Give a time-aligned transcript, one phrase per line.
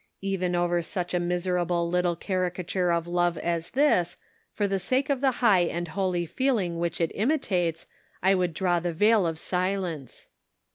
[0.23, 4.17] Even over such a miserable little caricature of love as this,
[4.51, 7.85] for the sake of the high and holy feeling which it imitates,
[8.23, 10.29] I would draw the veil of silence.